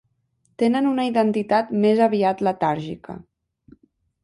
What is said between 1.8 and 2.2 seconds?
més